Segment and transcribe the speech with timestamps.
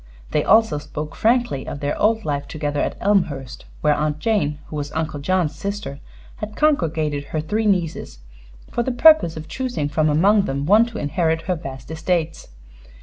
[0.31, 4.75] They also spoke frankly of their old life together at Elmhurst, where Aunt Jane, who
[4.75, 5.99] was Uncle John's sister,
[6.37, 8.17] had congregated her three nieces
[8.71, 12.47] for the purpose of choosing from among them one to inherit her vast estates.